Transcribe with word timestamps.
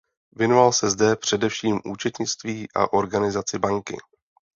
Věnoval 0.35 0.71
se 0.73 0.89
zde 0.89 1.15
především 1.15 1.81
účetnictví 1.85 2.67
a 2.75 2.93
organizaci 2.93 3.59
banky. 3.59 3.97